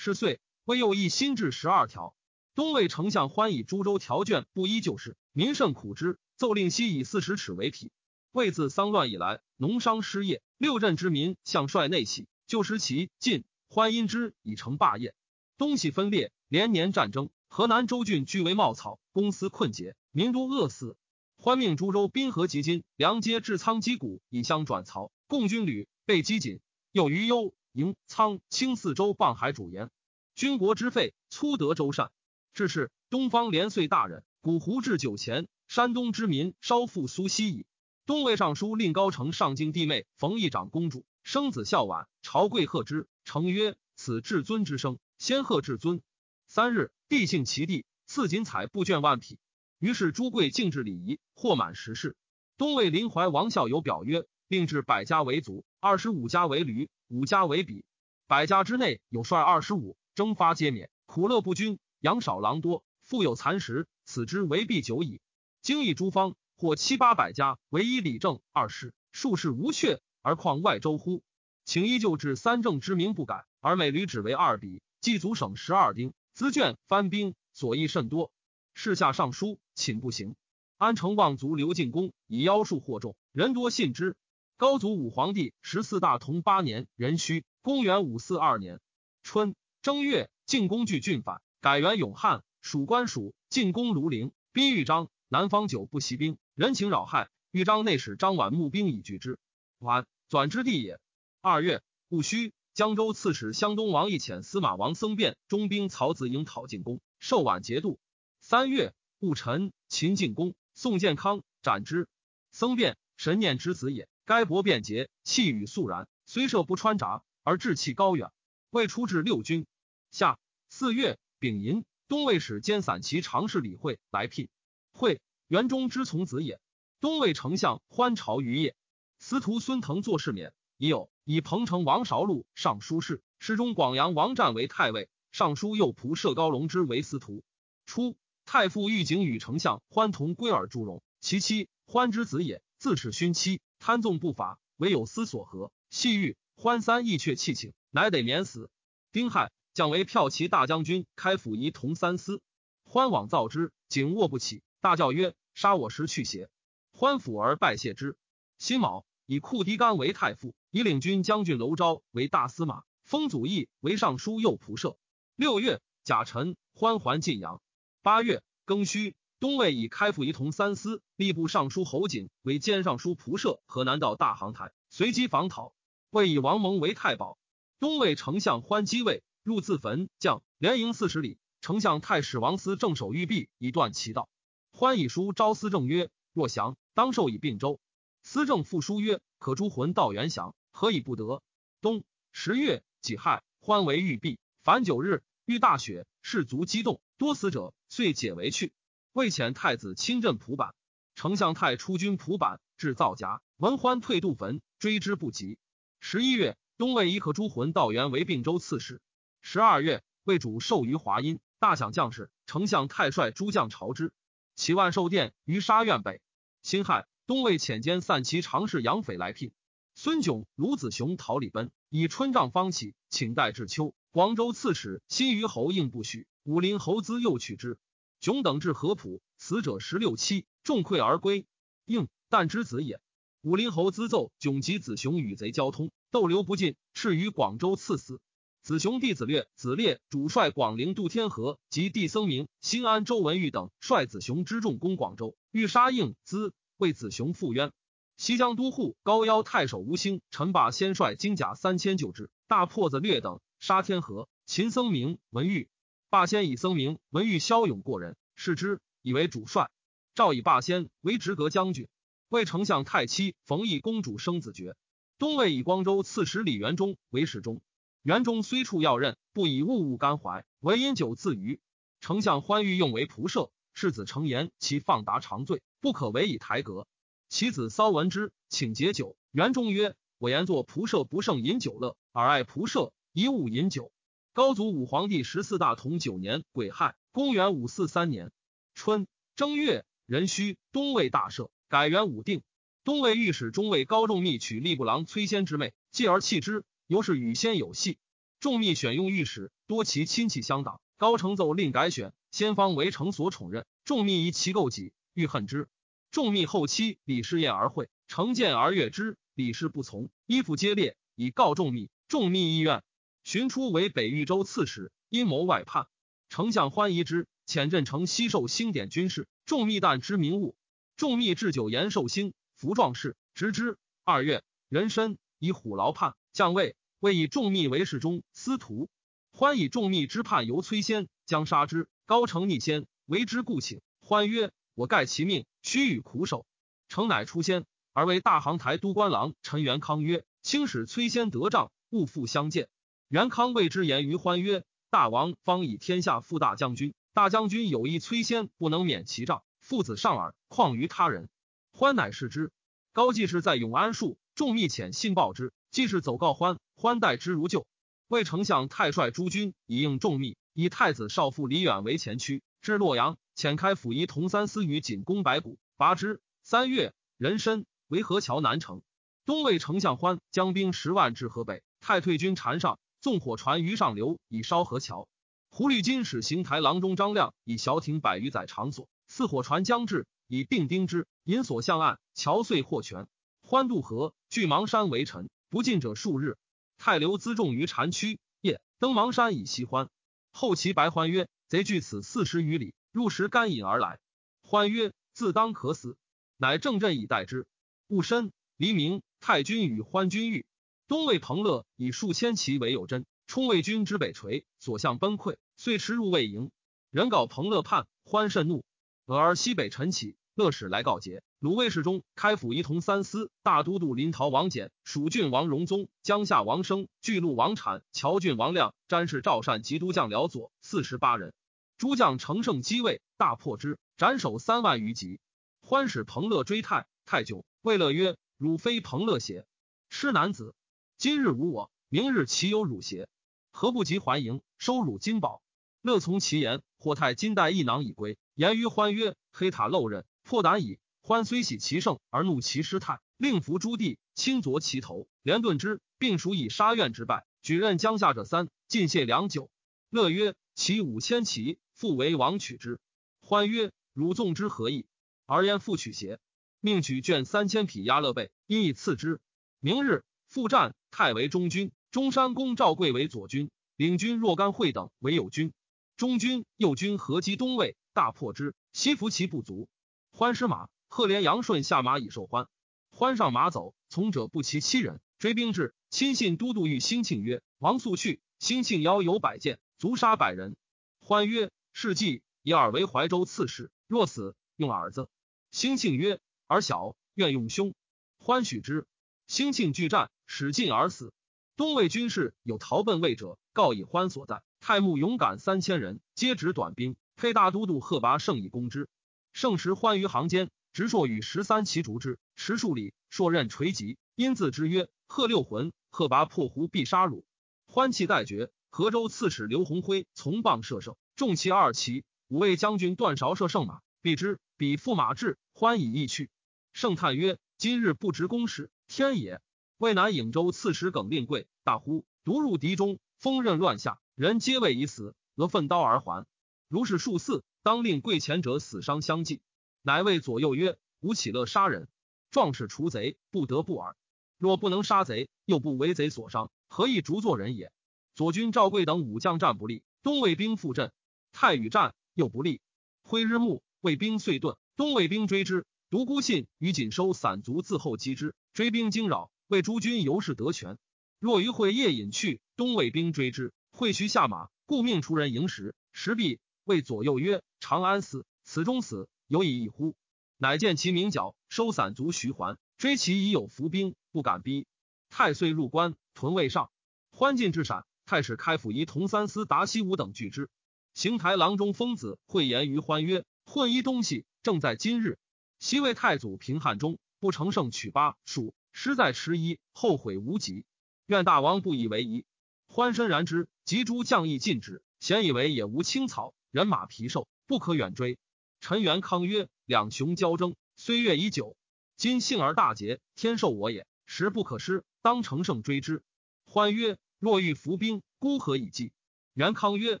[0.02, 2.14] 是岁，魏又议新制十二条。
[2.54, 6.18] 东魏丞相欢以诸州条卷不依旧事，民甚苦之。
[6.38, 7.92] 奏令西以四十尺为匹。
[8.32, 15.14] 魏自丧乱以来，农商失业，六镇之民向率内徙，就失其晋欢因之以成霸业。
[15.58, 20.96] 东西分裂，连年战争，河南州郡俱为茂草，公司困竭，民多饿死。
[21.36, 25.12] 欢命诸州滨河及金梁街至仓击鼓，以相转曹。
[25.26, 26.60] 共军旅被击紧，
[26.90, 29.90] 又于幽营仓清四州傍海主言，
[30.34, 32.10] 军国之废，粗得周善。
[32.52, 37.66] 至是东方连岁大人，古胡至九前，山东之民稍复苏息矣。
[38.06, 46.02] 东魏尚书令高澄上京弟妹冯议长公主生子孝婉，朝贵贺之，成曰：“此至尊之生，先贺至尊。”
[46.48, 49.38] 三日，帝幸其弟，赐锦彩布绢万匹。
[49.78, 52.16] 于是朱贵敬制礼仪，获满十事。
[52.56, 57.84] 东魏临淮王孝友表曰：“并置百家为卒，二十五家为驴，五家为比。
[58.26, 65.20] 百家之内有率二十五，征发皆免，苦乐不均，羊少狼多，富有残食，此之为必久矣。
[65.62, 71.22] 经义诸方，或七八百家，唯一理政二世，数世无阙，而况外州乎？
[71.64, 78.32] 请依旧置三政之名不改，而每驴只为二比，祭足省十二丁，资卷翻兵，所益甚多。
[78.74, 80.34] 事下尚书。”寝不行，
[80.76, 84.16] 安城望族刘进公以妖术惑众，人多信之。
[84.60, 88.78] 高祖武皇帝十四大同八年壬戌，公元五四二年
[89.22, 93.34] 春正月，进公据郡反，改元永汉，属官属。
[93.48, 97.30] 进攻庐陵，逼豫章，南方久不习兵，人情扰害。
[97.52, 99.38] 豫章内史张琬募兵以拒之。
[99.78, 101.00] 琬，转之地也。
[101.40, 107.98] 二月戊戌，江州刺史湘东王义遣司马王僧辩中兵曹子婴讨进宫，受琬节度。
[108.40, 108.92] 三月。
[109.20, 112.08] 戊辰，秦进公，宋建康斩之。
[112.52, 114.06] 僧辩，神念之子也。
[114.30, 118.30] 该伯便捷，气宇肃然，虽射不穿闸，而志气高远。
[118.70, 119.66] 未出至六军。
[120.12, 120.38] 夏
[120.68, 124.48] 四月丙寅，东魏使兼散骑常侍李惠来聘。
[124.92, 126.60] 惠，元忠之从子也。
[127.00, 128.76] 东魏丞相欢朝于业。
[129.18, 137.42] 司徒孙腾作事免，已有以彭城王韶禄尚书事，侍中广阳王湛为太尉，尚书右仆射高龙之为司徒。
[137.84, 138.16] 初。
[138.44, 145.72] 太傅御景与丞相欢同归尔祝融，其妻欢之子也，自恃勋妻，贪纵不法，唯有思所合。
[145.88, 148.70] 细欲欢三意却弃请，乃得免死。
[149.10, 152.42] 丁亥，降为骠骑大将军，开府仪同三司。
[152.84, 156.50] 欢往造之，景卧不起，大叫曰：“杀我时去邪？”
[156.92, 158.16] 欢抚而拜谢之。
[158.58, 164.98] 辛卯，以库狄干为太傅，以领军将军娄昭为大司马，封祖义为尚书右仆射。
[165.36, 167.62] 六月，甲辰，欢还晋阳。
[168.02, 175.74] 八月庚戌，东魏以开府仪同三司、吏部尚书侯瑾为兼尚书仆射，河南道大行台，随机访讨。
[176.10, 177.38] 魏以王蒙为太保。
[177.78, 181.38] 东魏丞相欢击位，入自焚，将连营四十里。
[181.62, 184.28] 丞相太史王思正守玉壁，以断其道。
[184.72, 187.80] 欢以书招思政曰：“若降，当授以并州。”
[188.22, 191.42] 思政复书曰：“可诛魂道元降，何以不得？”
[191.80, 197.72] 冬十月己亥，欢为玉璧，凡九日，遇大雪，士卒激动，多死者。
[197.88, 198.72] 遂解围去。
[199.12, 200.72] 魏遣太子亲镇蒲坂，
[201.16, 205.58] 丞相太出军蒲坂，至造夹，闻欢退渡坟，追之不及。
[205.98, 209.02] 十一月，东魏一可诛魂道元为并州刺史。
[209.42, 212.30] 十二月，魏主授于华阴，大享将士。
[212.46, 214.12] 丞相太率诸将朝之，
[214.54, 216.22] 其万寿殿于沙苑北。
[216.62, 219.50] 辛亥，东魏遣兼散骑常侍杨斐来聘。
[219.96, 223.92] 孙炯、卢子雄逃李奔，以春帐方起，请代至秋。
[224.12, 226.28] 广州刺史新余侯应不许。
[226.44, 227.76] 武林侯资又取之，
[228.20, 231.46] 迥等至合浦，死者十六七，众溃而归。
[231.86, 233.00] 应旦之子也。
[233.40, 238.20] 武林侯资奏迥及子雄与贼交通，斗流不尽，斥于广州赐死。
[238.62, 247.72] 子雄弟子略、子烈主帅广陵渡天河，及弟僧明、新安、周文玉等率子雄之众攻广州，欲杀应资，为子雄复冤。
[248.18, 254.28] 西江都护高邀太守吴兴、陈霸先率精甲三千救之，大破子略等杀天河。
[254.44, 255.70] 秦僧明、文玉。
[256.10, 259.70] 霸先以僧名文誉骁勇过人，视之以为主帅。
[260.16, 261.86] 诏以霸先为直阁将军。
[262.28, 264.74] 为丞相太妻冯异公主生子爵。
[265.18, 267.62] 东魏以光州刺史李元忠为侍中。
[268.02, 271.60] 元忠虽处要任，不以物物干怀，唯饮酒自娱。
[272.00, 276.88] 丞相欢欲用为仆射，世子成言其放达长醉，不可为以台阁。
[277.28, 279.16] 其子骚闻之，请解酒。
[279.30, 283.92] 元忠曰：“我言作仆射不胜饮酒乐，尔爱仆射，以物饮酒。”
[284.32, 288.30] 高祖武皇帝十四大同九年癸亥，公元五四三年
[288.74, 292.42] 春正月壬戌，东魏大赦，改元武定。
[292.84, 297.98] 东魏御史中尉高仲密娶吏部郎崔仙之妹，继而弃之，由是与仙有隙。
[298.38, 300.80] 仲密选用御史，多其亲戚相党。
[300.96, 303.66] 高承奏令改选，先方为丞所宠任。
[303.84, 305.68] 仲密疑其构己，欲恨之。
[306.12, 311.90] 仲密后期李氏宴而会，成见而悦之，李氏不从，衣服皆裂，以告仲密。
[312.06, 312.84] 仲密意愿，
[313.22, 315.86] 寻出为北豫州刺史，阴谋外叛。
[316.28, 319.28] 丞相欢疑之，遣镇城西受兴典军事。
[319.46, 320.54] 众密旦知名物，
[320.96, 323.78] 众密置酒言寿兴，服壮士，执之。
[324.04, 328.88] 二月，人参以虎牢叛，将位，谓以众密为侍中司徒。
[329.32, 331.88] 欢以众密之叛由崔先，将杀之。
[332.06, 333.80] 高城逆先，为之故请。
[334.00, 336.46] 欢曰：“我盖其命，须与苦守。”
[336.88, 342.68] 诚乃出先，而为大行台都官郎陈元康曰：“卿使崔先得仗，勿复相见。”
[343.10, 351.28] 元康谓之言于欢曰：“大王方以天下负大将军，大将军有意崔先不能免其杖，父子上耳，况于他人？”
[351.74, 352.52] 欢乃视之。
[352.92, 355.52] 高季氏在永安树，众密遣信报之。
[355.72, 357.66] 季氏走告欢，欢待之如旧。
[358.06, 366.20] 魏丞相太帅诸军以应众密，以太子少傅李远为前驱，至洛阳，遣开府仪同三司于锦攻白骨，拔之。
[366.44, 368.82] 三月，壬申，为河桥南城。
[369.26, 375.08] 东魏丞相欢将兵十万至河北，太退军缠上，纵火船于上流，以烧河桥。
[375.48, 383.08] 胡律金使邢台郎中张亮以小艇百余载场所，四火船将至，以并丁之，引所向岸，桥遂获全。
[383.42, 386.36] 欢渡河，据芒山为臣，不进者数日。
[386.76, 389.88] 太流辎重于禅区，夜登芒山以西欢。
[390.30, 393.98] 后其白欢曰：“贼距此四十余里，入时干饮而来。”
[394.44, 395.96] 欢曰：“自当可死。”
[396.36, 397.46] 乃正阵以待之。
[397.88, 400.46] 戊申，黎明，太君与欢君遇。
[400.90, 406.50] 东魏彭乐以数千骑为有真，冲魏军之北陲，所向崩溃，遂驰入魏营。
[406.90, 408.64] 人告彭乐叛，欢甚怒。
[409.06, 411.22] 俄而西北陈起，乐使来告捷。
[411.38, 421.32] 鲁卫侍中、开府仪同三司、大都督临洮王简、蜀郡王荣宗、江夏王生、巨鹿王产、乔郡王亮、詹事赵善及都将辽左四十八人。
[421.78, 425.20] 诸将乘胜击魏，大破之，斩首三万余级。
[425.60, 429.46] 欢使彭乐追太太久，魏乐曰：“汝非彭乐邪？
[429.88, 430.52] 痴男子！
[431.00, 433.08] 今日无我，明日岂有汝邪？
[433.50, 435.42] 何不及还营，收汝金宝？”
[435.80, 438.18] 乐从其言，或太金带一囊以归。
[438.34, 449.50] 言于欢曰：“黑塔漏刃，破胆矣。”欢虽喜其胜，而怒其失态，令服诸弟，轻啄其头，连顿之，并属以杀院之败，举任江夏者三，尽谢良久。
[449.88, 452.78] 乐曰：“其五千骑，复为王取之。”
[453.24, 454.84] 欢曰：“汝纵之何意？”
[455.24, 456.20] 而焉复取邪？
[456.60, 459.18] 命取卷三千匹压勒备，因以赐之。
[459.60, 465.52] 明日复战，太为中军，中山公赵贵为左军，领军若干会等为右军。
[465.96, 469.68] 中军、右军合击东魏，大破之，西服其不足。
[470.10, 472.48] 欢失马，贺连杨顺下马以受欢。
[472.90, 475.00] 欢上马走，从者不齐七人。
[475.18, 480.56] 追兵至，亲信都督欲兴庆曰：“王速去。”兴庆邀有百箭，足杀百人。
[480.98, 485.10] 欢曰：“是计以尔为怀州刺史，若死，用耳子。”
[485.52, 487.74] 兴庆曰：“儿小，愿用兄。”
[488.18, 488.86] 欢许之。
[489.30, 491.12] 兴庆拒战，使尽而死。
[491.54, 494.42] 东魏军士有逃奔魏者，告以欢所在。
[494.58, 498.88] 太牧勇敢三千人，皆执短兵，配大都督贺拔胜以攻之。
[499.32, 507.24] 胜时欢于行间，直硕与十三骑逐之，持数里，硕刃垂棘，因自之曰：“贺六魂。”贺拔破胡必杀汝。
[507.68, 508.50] 欢气待绝。
[508.68, 512.02] 河州刺史刘鸿辉从棒射胜，重骑二骑。
[512.26, 514.40] 五位将军段韶射胜马，必之。
[514.56, 516.30] 比驸马至，欢以意去。
[516.72, 519.42] 圣叹曰：“今日不执公事，天也。”
[519.76, 526.24] 渭南颍州刺史耿令贵大呼，独入敌中，锋刃乱下，人皆谓已死，俄奋刀而还。
[526.68, 529.42] 如是数次，当令贵前者死伤相继。
[529.82, 531.86] 乃谓左右曰：“吾岂乐杀人？
[532.30, 533.94] 壮士除贼，不得不耳。
[534.38, 537.70] 若不能杀贼，又不为贼所伤，何以逐作人也？”
[538.16, 540.94] 左军赵贵等武将战不利，东魏兵复阵，
[541.30, 542.62] 太与战又不利，
[543.02, 543.62] 挥日暮。
[543.82, 550.78] 魏兵遂遁，东魏兵追之，独孤信与锦收散卒自后击之，追兵惊扰，魏诸军由是得全。
[551.18, 555.74] 若于会夜隐去，东魏兵追之，会须下马，故命出人迎时。
[555.90, 559.96] 时毕，谓左右曰：“长安死，此中死，有以一乎？”
[560.38, 564.68] 乃见其名角，收散卒徐还，追其已有伏兵，不敢逼。
[565.08, 566.70] 太岁入关，屯魏上，
[567.10, 570.50] 欢进至陕，太史开府仪同三司达西武等拒之。
[570.94, 573.24] 邢台郎中疯子会言于欢曰。
[573.44, 575.18] 混一东西，正在今日。
[575.60, 580.64] 西魏太祖平汉中，不成胜取巴蜀，失在十一，后悔无及。
[581.04, 582.24] 愿大王不以为疑。
[582.66, 584.82] 欢身然之，及诸将亦尽止。
[585.00, 588.18] 咸以为也无青草，人马疲瘦，不可远追。
[588.60, 591.58] 陈元康曰：“两雄交争，岁月已久，
[591.98, 596.02] 今幸而大捷，天授我也，时不可失，当乘胜追之。”
[596.46, 598.92] 欢曰：“若欲伏兵，孤何以计？”
[599.34, 600.00] 元康曰：“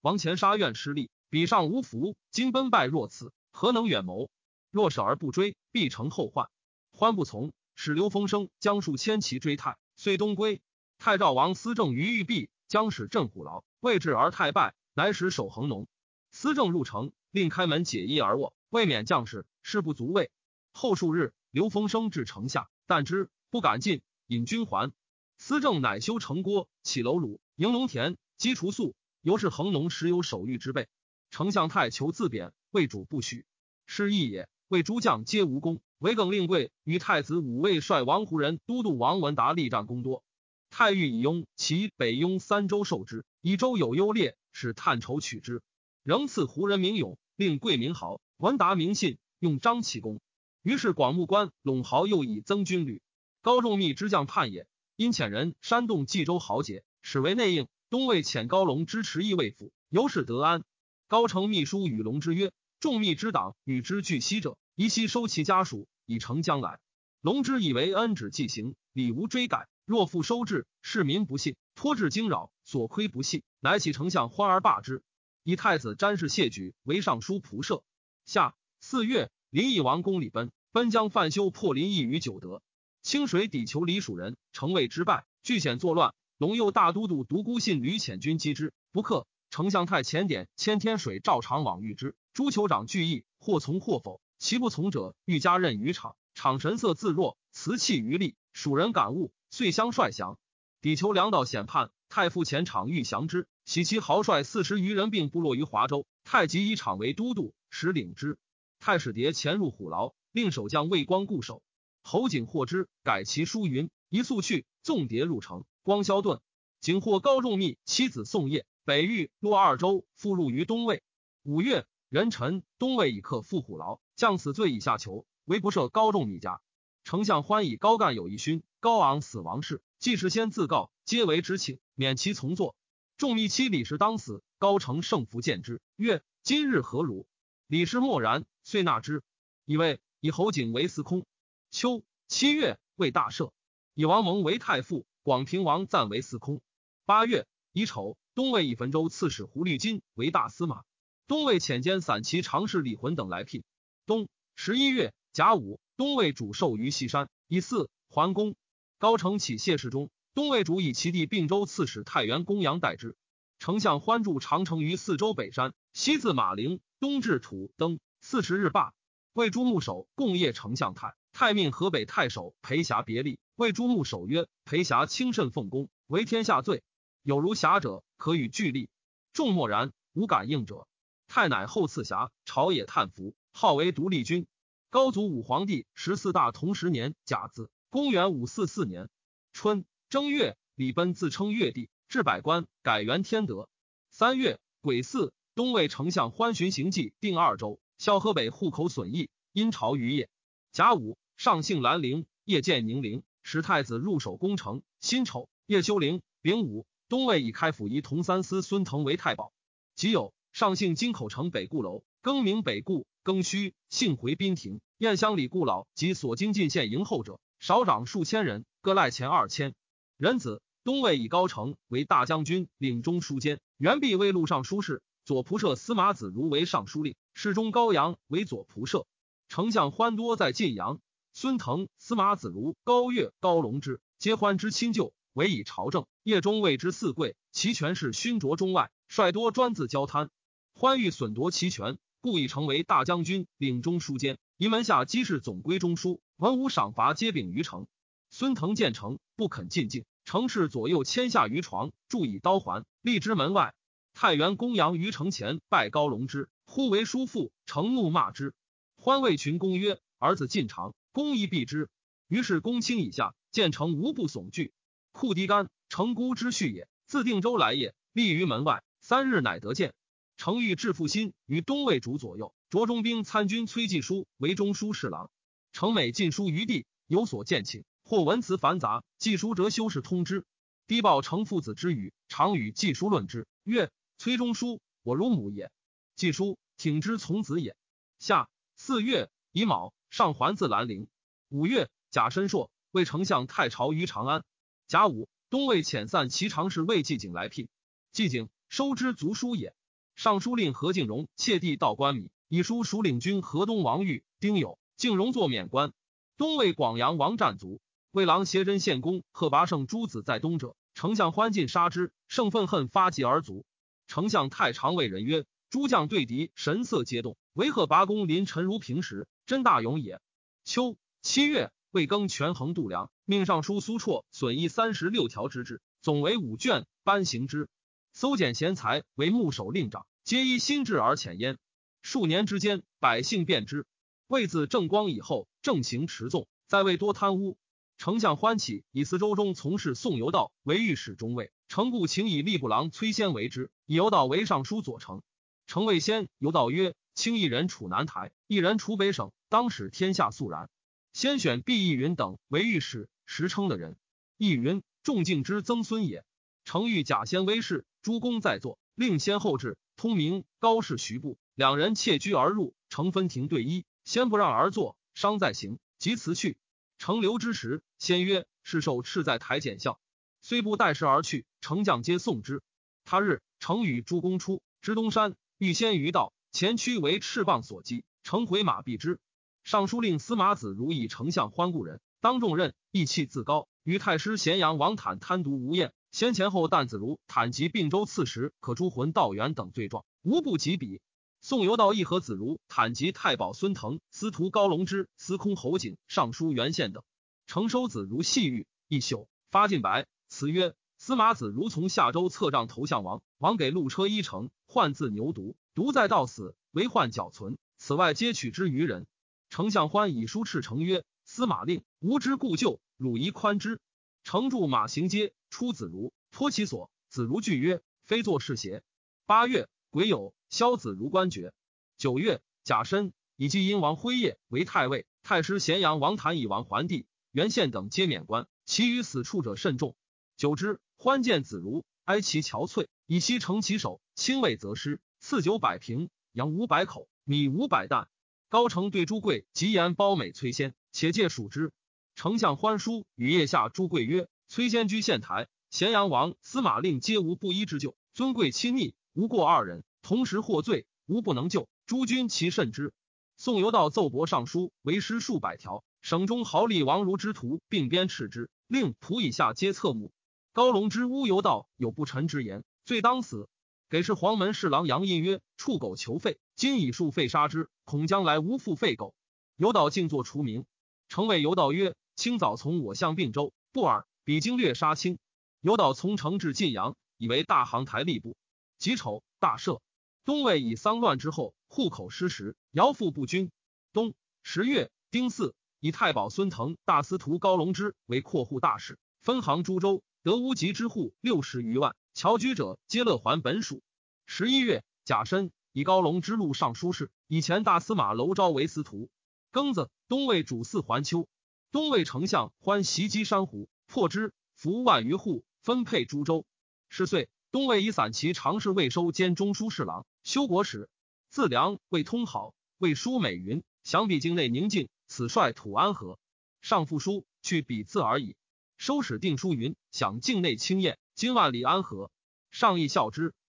[0.00, 4.30] 王前杀愿失利。”彼上无福，今奔败若此，何能远谋？
[4.76, 6.50] 若舍而不追，必成后患。
[6.92, 10.60] 欢不从，使刘封生将数千骑追太，遂东归。
[10.98, 15.88] 太赵王思政于玉璧将使镇虎牢，未至而太败，乃使守恒农。
[16.30, 20.30] 思政入城，令开门解衣而卧，未免将士，事不足畏。
[20.72, 24.92] 后数日，刘封生至城下，但之不敢进，引军还。
[25.38, 30.86] 思政乃修城郭，起楼庐，营农田，积除粟，由是恒农时有守御之备。
[31.30, 33.46] 丞相太求自贬，魏主不许。
[33.86, 34.50] 是义也。
[34.68, 40.24] 为诸将皆无功，韦耿令贵与太子武卫率王胡人都督王文达力战功多。
[40.70, 45.62] 太尉以雍其北雍三州受之，以州有优劣，使探筹取之。
[46.02, 48.20] 仍赐胡人名勇，令贵名豪。
[48.38, 50.20] 文达名信，用张启功。
[50.62, 53.00] 于是广目关陇豪又以增军旅。
[53.42, 57.68] 高仲密之将叛也，因遣人煽动冀州豪杰，使为内应。
[57.88, 60.64] 东魏遣高隆支持义卫府，由是得安。
[61.06, 62.50] 高成秘书与龙之曰。
[62.86, 66.78] 众密之党与之俱息者，宜悉收其家属，以成将来。
[67.20, 69.66] 龙之以为恩旨既行，礼无追改。
[69.84, 75.02] 若复收治，市民不信，托至惊扰，所亏不信，乃起丞相欢而罢之。
[75.42, 77.82] 以太子詹事谢举为尚书仆射。
[78.24, 82.62] 下四月，林邑王公李奔，奔将范休破林邑于九德。
[83.02, 86.14] 清水抵求李蜀人，城卫之败，据险作乱。
[86.38, 89.26] 龙右大都督独孤信吕潜军击之，不克。
[89.56, 92.14] 丞相太前典千天水照长往遇之。
[92.34, 94.20] 诸酋长俱议，或从或否。
[94.38, 96.14] 其不从者，欲加任于场。
[96.34, 98.36] 场神色自若，辞气于力。
[98.52, 100.38] 蜀人感悟，遂相率降。
[100.82, 106.06] 抵求粮道险叛，太傅前场欲降之，喜其豪帅四十余人，并部落于华州。
[106.22, 108.36] 太极以场为都督，使领之。
[108.78, 111.62] 太史蝶潜入虎牢，令守将魏光固守。
[112.02, 115.64] 侯景获之，改其书云：一速去，纵谍入城。
[115.82, 116.40] 光萧遁，
[116.82, 121.02] 景获高仲密妻子宋业，北域洛二州，复入于东魏。
[121.42, 121.86] 五月。
[122.08, 126.62] 人臣东魏以克复虎牢，将死罪以下囚，唯不赦高仲密家。
[127.02, 132.76] 丞相欢以高干有一勋，高昂死亡事，既事先自告，皆为之请，免其从坐。
[133.16, 137.26] 仲密妻李氏当死，高承圣福见之，曰：“今日何如？”
[137.66, 139.24] 李氏默然，遂纳之。
[139.64, 141.26] 以为以侯景为司空。
[141.72, 143.50] 秋七月，为大赦，
[143.94, 146.60] 以王蒙为太傅，广平王赞为司空。
[147.04, 150.82] 八月乙丑，东魏以汾州刺史胡律金为大司马。
[151.26, 153.64] 东魏遣兼散骑常侍李浑等来聘。
[154.04, 158.54] 冬十一月甲午，东魏主授于西山，以祀桓公。
[158.98, 163.16] 高承起谢世中，东魏主以其弟并州刺史太原公羊代之。
[163.58, 168.92] 丞相欢住长城于四周北山，西自马陵，东至土登，四十日罢。
[169.32, 173.38] 魏诸牧守共谒丞相太，太命河北太守裴霞别立。
[173.54, 176.82] 魏诸牧守曰：“裴霞轻慎奉公，为天下罪，
[177.26, 178.88] 有如侠者，可与俱立。”
[179.34, 180.86] 众默然，无敢应者。
[181.26, 184.46] 太乃后赐侠，朝野叹服，号为独立军。
[184.90, 189.10] 高祖武皇帝十四大同十年甲子，公元五四四年
[189.52, 193.68] 春正月，李奔自称越帝，置百官，改元天德。
[194.08, 200.30] 三月癸巳，东魏丞相欢巡行迹定二州，萧河北户口损益，因朝于业。
[200.70, 204.84] 甲午，上幸兰陵，夜见宁陵，使太子入守攻城。
[205.00, 206.22] 辛丑，夜修陵。
[206.40, 209.52] 丙午，东魏以开府仪同三司孙腾为太保。
[209.94, 210.32] 己酉。
[210.52, 214.80] 上姓金口城北固楼，更名北固，更戌幸回宾亭。
[214.96, 219.74] 燕乡里固老及所经进献迎后者，少长数千人，各赖钱二千。
[220.16, 229.06] 人子东魏以高城为大将军，领中书监；元弼为录尚书事，左仆射司马子如为尚书令，侍中高阳为左仆射。
[229.50, 231.00] 丞相欢多在晋阳，
[231.34, 236.06] 孙腾、司马子如、高岳、高龙之，皆欢之亲旧，委以朝政。
[236.22, 240.30] 夜中谓之四贵，其权势勋卓中外，率多专自交贪。
[240.72, 244.38] 欢欲损夺其权，故意成为大将军，领中书监。
[244.56, 247.86] 以门下机事总归中书，文武赏罚皆秉于城。
[248.30, 250.06] 孙腾见城，不肯进境。
[250.24, 253.74] 城市左右牵下于床，注以刀环，立之门外。
[254.14, 257.52] 太原公羊于城前拜高龙之，呼为叔父。
[257.66, 258.54] 城怒骂之。
[258.96, 261.90] 欢谓群公曰：“儿子进长，公亦避之。”
[262.26, 264.72] 于是公卿以下见城无不悚惧。
[265.16, 268.84] 库狄干，成孤之婿也，自定州来也，立于门外。
[269.00, 269.94] 三日乃得见。
[270.36, 275.30] 程昱致负心于东魏主左右，着中兵参军崔继书为中书侍郎。
[275.72, 280.44] 程美进书于地，有所见请，或文辞繁杂，季书则修饰通之。
[280.86, 285.70] 低报程父子之语，常与季书论之，曰：“崔中书，我如母也。”
[286.14, 287.74] 季书挺之从子也。
[288.18, 291.08] 下四月乙卯，上还自兰陵。
[291.48, 294.44] 五月甲申朔，为丞相太朝于长安。
[294.88, 297.68] 甲午，东魏遣散其常侍魏季景来聘。
[298.12, 299.74] 季景收之族书也。
[300.14, 305.92] 尚书令何敬荣窃地道官米，以书属领军河东王玉、丁酉，敬荣作免官。
[306.36, 307.80] 东魏广阳王战卒，
[308.12, 313.66] 魏郎协真献公贺拔胜诸子在东者，丞相欢进杀之，胜愤恨发疾而卒。
[314.06, 320.20] 丞相太常谓人曰：“诸将对敌，神色皆动，唯贺拔公临陈如平时，真大勇也。”
[320.64, 327.68] 秋七月，魏更权衡度量，命尚书苏绰损益三十六条之制，总为五卷，颁行之。
[328.12, 331.58] 搜检贤才为牧守令长，皆依心志而遣焉。
[332.02, 333.84] 数年之间，百姓便之。
[334.28, 337.58] 魏自正光以后，政行持纵，在位多贪污。
[337.98, 345.24] 丞相欢起以司州中从事宋由道为御史中尉，程故请以吏部郎崔先为之，以由道为尚书左丞。
[345.66, 350.70] 程谓先由道曰：“卿一人处南台，一人处北省，当使天下肃然。
[351.16, 353.96] 先选毕义云等为御史，实称的人。
[354.36, 356.26] 义云仲敬之曾孙也。
[356.66, 366.58] 程欲假先威势，诸公在座，令先后至，通明高氏徐步两人窃居而入，程分庭对一。”先不让而坐，伤在行，即辞去。
[366.98, 369.98] 乘留之时，先曰：“是受赤在台检校，
[370.42, 372.60] 虽不待时而去，丞将皆送之。”
[373.06, 379.18] 他日，程与诸公出，知东山，欲先于道，前驱为赤棒所击，乘回马避之。
[379.66, 385.92] 尚书令司马子如以丞相欢故人，当众任，意气自高，与太师咸阳王坦贪渎无厌。
[386.12, 391.00] 先前后旦子如坦及并州刺史，可诛魂道元等罪状，无不及彼。
[391.40, 397.02] 宋游道义和子如坦及太保孙腾、司徒高龙之、司空侯景、尚书袁宪等，
[397.48, 400.06] 承收子如细玉一宿，发进白。
[400.28, 407.58] 词曰：司马子如从夏州策杖投向王，王给路车一乘，患自牛犊，独在到死，为患脚存。
[407.78, 409.08] 此外皆取之于人。
[409.48, 413.80] 丞相欢以书敕成曰：司马令无知故旧，汝宜宽之。
[414.24, 416.90] 乘住马行街，出子如，托其所。
[417.08, 418.82] 子如惧曰：非作是邪？
[419.24, 420.32] 八月，癸酉。
[420.48, 421.52] 萧子如官爵。
[421.96, 425.06] 九月，甲申，以继殷王辉业为太尉。
[425.22, 429.96] 太师咸阳王谭以王桓帝、袁宪等皆免官，其余死处者甚众。
[430.36, 438.08] 久之，欢见子如，哀其憔悴，以其成其首，亲卫则师，赐酒百瓶，羊五百口，米五百担。
[438.48, 441.72] 高成对朱贵极言褒美崔仙，且借属之。
[442.14, 451.68] 丞相欢书与腋下朱贵曰：“崔仙居县台，咸阳王、司马令皆无不依之咎，尊贵亲昵，无过二人。”同时获罪，无不能救。
[451.86, 452.94] 诸君其甚之。
[453.36, 455.84] 宋由道奏博上书，为诗数百条。
[456.00, 460.12] 省中豪吏王如之徒，并鞭斥之，令仆以下皆侧目。
[460.52, 463.48] 高龙之乌由道有不臣之言，罪当死。
[463.90, 469.14] 给事黄门侍郎杨印曰：“触狗求废，今以数废杀之，恐将来无复废狗。”
[469.56, 470.64] 由道静坐除名。
[471.08, 475.18] 成谓由道曰：“清早从我向并州，不尔，彼经略杀清。”
[475.60, 478.36] 由道从城至晋阳，以为大行台吏部。
[478.78, 479.80] 己丑，大赦。
[480.24, 483.50] 东魏以丧乱之后，户口失实，徭赋不均。
[483.92, 491.94] 冬十月丁巳，以太保孙腾、大司徒高龙之为括户大使，分行诸州，得乌籍之户六十余万。
[492.14, 493.82] 侨居者皆乐还本属。
[494.26, 499.10] 十一月甲申，以高龙之路尚书事，以前大司马娄昭为司徒。
[499.52, 501.28] 庚子，东魏主祀还丘。
[501.70, 506.46] 东魏丞相欢袭击珊瑚，破之，俘万余户，分配诸州。
[506.88, 507.28] 是岁。
[507.52, 510.88] 东魏以散骑常侍未收兼中书侍郎，修国史。
[511.28, 516.18] 自梁魏通好，魏书美云：想必境内宁静，此率土安和。
[516.62, 518.34] 上复书去彼字而已。
[518.78, 522.10] 收使定书云：想境内清晏，今万里安和。
[522.50, 523.34] 上亦笑之。